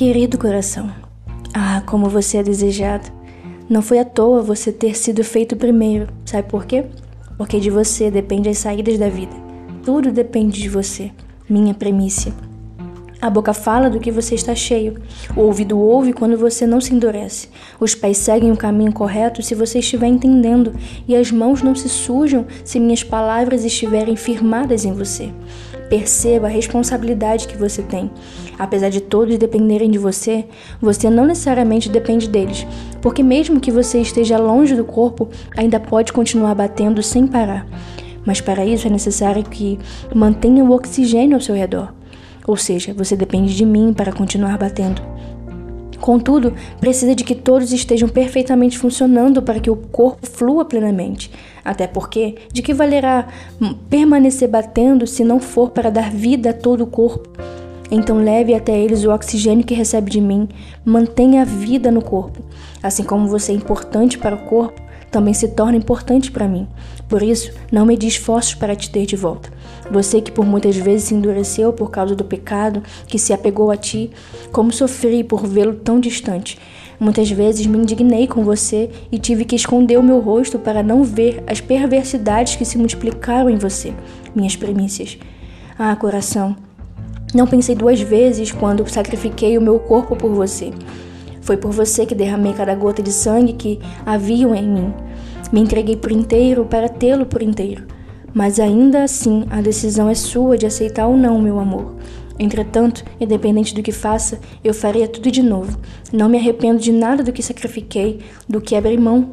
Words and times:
Querido 0.00 0.38
coração, 0.38 0.90
ah, 1.52 1.82
como 1.84 2.08
você 2.08 2.38
é 2.38 2.42
desejado. 2.42 3.12
Não 3.68 3.82
foi 3.82 3.98
à 3.98 4.04
toa 4.06 4.42
você 4.42 4.72
ter 4.72 4.96
sido 4.96 5.22
feito 5.22 5.56
primeiro. 5.56 6.06
Sabe 6.24 6.48
por 6.48 6.64
quê? 6.64 6.86
Porque 7.36 7.60
de 7.60 7.68
você 7.68 8.10
depende 8.10 8.48
as 8.48 8.56
saídas 8.56 8.96
da 8.96 9.10
vida. 9.10 9.36
Tudo 9.84 10.10
depende 10.10 10.58
de 10.58 10.70
você. 10.70 11.10
Minha 11.46 11.74
premissa. 11.74 12.32
A 13.22 13.28
boca 13.28 13.52
fala 13.52 13.90
do 13.90 14.00
que 14.00 14.10
você 14.10 14.34
está 14.34 14.54
cheio. 14.54 14.94
O 15.36 15.42
ouvido 15.42 15.78
ouve 15.78 16.14
quando 16.14 16.38
você 16.38 16.66
não 16.66 16.80
se 16.80 16.94
endurece. 16.94 17.48
Os 17.78 17.94
pés 17.94 18.16
seguem 18.16 18.50
o 18.50 18.56
caminho 18.56 18.92
correto 18.92 19.42
se 19.42 19.54
você 19.54 19.80
estiver 19.80 20.06
entendendo, 20.06 20.72
e 21.06 21.14
as 21.14 21.30
mãos 21.30 21.62
não 21.62 21.74
se 21.74 21.88
sujam 21.88 22.46
se 22.64 22.80
minhas 22.80 23.04
palavras 23.04 23.62
estiverem 23.62 24.16
firmadas 24.16 24.86
em 24.86 24.94
você. 24.94 25.30
Perceba 25.90 26.46
a 26.46 26.50
responsabilidade 26.50 27.46
que 27.46 27.58
você 27.58 27.82
tem. 27.82 28.10
Apesar 28.58 28.88
de 28.88 29.02
todos 29.02 29.36
dependerem 29.36 29.90
de 29.90 29.98
você, 29.98 30.46
você 30.80 31.10
não 31.10 31.26
necessariamente 31.26 31.90
depende 31.90 32.26
deles, 32.26 32.66
porque 33.02 33.22
mesmo 33.22 33.60
que 33.60 33.70
você 33.70 34.00
esteja 34.00 34.38
longe 34.38 34.74
do 34.74 34.84
corpo, 34.84 35.28
ainda 35.54 35.78
pode 35.78 36.10
continuar 36.12 36.54
batendo 36.54 37.02
sem 37.02 37.26
parar. 37.26 37.66
Mas 38.24 38.40
para 38.40 38.64
isso 38.64 38.86
é 38.86 38.90
necessário 38.90 39.42
que 39.42 39.78
mantenha 40.14 40.64
o 40.64 40.70
oxigênio 40.70 41.34
ao 41.34 41.40
seu 41.40 41.54
redor. 41.54 41.99
Ou 42.50 42.56
seja, 42.56 42.92
você 42.92 43.14
depende 43.14 43.54
de 43.54 43.64
mim 43.64 43.92
para 43.92 44.12
continuar 44.12 44.58
batendo. 44.58 45.00
Contudo, 46.00 46.52
precisa 46.80 47.14
de 47.14 47.22
que 47.22 47.36
todos 47.36 47.72
estejam 47.72 48.08
perfeitamente 48.08 48.76
funcionando 48.76 49.40
para 49.40 49.60
que 49.60 49.70
o 49.70 49.76
corpo 49.76 50.26
flua 50.26 50.64
plenamente. 50.64 51.30
Até 51.64 51.86
porque, 51.86 52.38
de 52.52 52.60
que 52.60 52.74
valerá 52.74 53.28
permanecer 53.88 54.48
batendo 54.48 55.06
se 55.06 55.22
não 55.22 55.38
for 55.38 55.70
para 55.70 55.90
dar 55.90 56.10
vida 56.10 56.50
a 56.50 56.52
todo 56.52 56.82
o 56.82 56.88
corpo? 56.88 57.30
Então 57.88 58.16
leve 58.16 58.52
até 58.52 58.76
eles 58.76 59.04
o 59.04 59.12
oxigênio 59.12 59.64
que 59.64 59.72
recebe 59.72 60.10
de 60.10 60.20
mim, 60.20 60.48
mantenha 60.84 61.42
a 61.42 61.44
vida 61.44 61.88
no 61.92 62.02
corpo. 62.02 62.42
Assim 62.82 63.04
como 63.04 63.28
você 63.28 63.52
é 63.52 63.54
importante 63.54 64.18
para 64.18 64.34
o 64.34 64.44
corpo, 64.46 64.82
também 65.10 65.34
se 65.34 65.48
torna 65.48 65.76
importante 65.76 66.30
para 66.30 66.48
mim. 66.48 66.68
Por 67.08 67.22
isso, 67.22 67.52
não 67.70 67.84
me 67.84 67.98
esforços 68.00 68.54
para 68.54 68.76
te 68.76 68.90
ter 68.90 69.06
de 69.06 69.16
volta. 69.16 69.50
Você 69.90 70.20
que 70.20 70.30
por 70.30 70.46
muitas 70.46 70.76
vezes 70.76 71.08
se 71.08 71.14
endureceu 71.14 71.72
por 71.72 71.90
causa 71.90 72.14
do 72.14 72.24
pecado 72.24 72.82
que 73.06 73.18
se 73.18 73.32
apegou 73.32 73.70
a 73.70 73.76
ti, 73.76 74.10
como 74.52 74.72
sofri 74.72 75.24
por 75.24 75.46
vê-lo 75.46 75.74
tão 75.74 75.98
distante. 75.98 76.58
Muitas 76.98 77.30
vezes 77.30 77.66
me 77.66 77.78
indignei 77.78 78.26
com 78.26 78.44
você 78.44 78.90
e 79.10 79.18
tive 79.18 79.44
que 79.44 79.56
esconder 79.56 79.98
o 79.98 80.02
meu 80.02 80.20
rosto 80.20 80.58
para 80.58 80.82
não 80.82 81.02
ver 81.02 81.42
as 81.46 81.60
perversidades 81.60 82.56
que 82.56 82.64
se 82.64 82.76
multiplicaram 82.76 83.48
em 83.48 83.56
você, 83.56 83.94
minhas 84.34 84.54
primícias. 84.54 85.18
Ah, 85.78 85.96
coração, 85.96 86.54
não 87.32 87.46
pensei 87.46 87.74
duas 87.74 88.00
vezes 88.00 88.52
quando 88.52 88.86
sacrifiquei 88.88 89.56
o 89.56 89.62
meu 89.62 89.78
corpo 89.78 90.14
por 90.14 90.30
você. 90.30 90.72
Foi 91.40 91.56
por 91.56 91.72
você 91.72 92.04
que 92.04 92.14
derramei 92.14 92.52
cada 92.52 92.74
gota 92.74 93.02
de 93.02 93.12
sangue 93.12 93.54
que 93.54 93.80
haviam 94.04 94.54
em 94.54 94.68
mim. 94.68 94.94
Me 95.52 95.60
entreguei 95.60 95.96
por 95.96 96.12
inteiro 96.12 96.64
para 96.64 96.88
tê-lo 96.88 97.26
por 97.26 97.42
inteiro. 97.42 97.84
Mas 98.32 98.60
ainda 98.60 99.02
assim, 99.02 99.44
a 99.50 99.60
decisão 99.60 100.08
é 100.08 100.14
sua 100.14 100.56
de 100.56 100.66
aceitar 100.66 101.06
ou 101.06 101.16
não, 101.16 101.40
meu 101.40 101.58
amor. 101.58 101.96
Entretanto, 102.38 103.04
independente 103.20 103.74
do 103.74 103.82
que 103.82 103.92
faça, 103.92 104.38
eu 104.62 104.72
faria 104.72 105.08
tudo 105.08 105.30
de 105.30 105.42
novo. 105.42 105.78
Não 106.12 106.28
me 106.28 106.38
arrependo 106.38 106.80
de 106.80 106.92
nada 106.92 107.22
do 107.22 107.32
que 107.32 107.42
sacrifiquei, 107.42 108.20
do 108.48 108.60
que 108.60 108.76
abri 108.76 108.96
mão. 108.96 109.32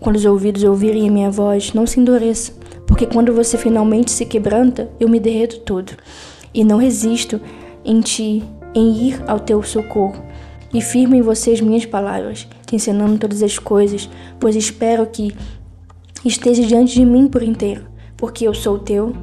Quando 0.00 0.16
os 0.16 0.24
ouvidos 0.24 0.64
ouvirem 0.64 1.08
a 1.08 1.12
minha 1.12 1.30
voz, 1.30 1.72
não 1.72 1.86
se 1.86 2.00
endureça, 2.00 2.52
porque 2.86 3.06
quando 3.06 3.32
você 3.32 3.56
finalmente 3.56 4.10
se 4.10 4.24
quebranta, 4.24 4.90
eu 4.98 5.08
me 5.08 5.20
derreto 5.20 5.60
todo. 5.60 5.92
E 6.52 6.64
não 6.64 6.78
resisto 6.78 7.40
em 7.84 8.00
ti, 8.00 8.42
em 8.74 9.08
ir 9.08 9.22
ao 9.26 9.38
teu 9.38 9.62
socorro 9.62 10.22
e 10.72 10.80
firmo 10.80 11.14
em 11.14 11.22
você 11.22 11.52
as 11.52 11.60
minhas 11.60 11.86
palavras, 11.86 12.46
te 12.66 12.76
ensinando 12.76 13.18
todas 13.18 13.42
as 13.42 13.58
coisas, 13.58 14.08
pois 14.38 14.56
espero 14.56 15.06
que 15.06 15.34
esteja 16.24 16.62
diante 16.62 16.94
de 16.94 17.04
mim 17.04 17.28
por 17.28 17.42
inteiro, 17.42 17.86
porque 18.16 18.46
eu 18.46 18.54
sou 18.54 18.76
o 18.76 18.78
teu, 18.78 19.14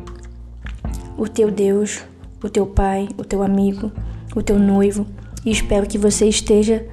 o 1.18 1.28
teu 1.28 1.52
Deus, 1.52 2.04
o 2.44 2.50
teu 2.50 2.66
Pai, 2.66 3.08
o 3.18 3.24
teu 3.24 3.44
amigo, 3.44 3.92
o 4.36 4.42
teu 4.42 4.58
noivo, 4.58 5.06
e 5.46 5.52
espero 5.52 5.88
que 5.88 5.98
você 5.98 6.28
esteja 6.28 6.86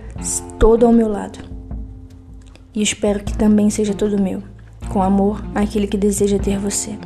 todo 0.58 0.86
ao 0.86 0.92
meu 0.92 1.08
lado. 1.08 1.38
E 2.74 2.82
espero 2.82 3.24
que 3.24 3.36
também 3.36 3.70
seja 3.70 3.94
todo 3.94 4.20
meu, 4.20 4.42
com 4.88 5.02
amor 5.02 5.42
àquele 5.54 5.86
que 5.86 5.96
deseja 5.96 6.38
ter 6.38 6.58
você. 6.58 6.96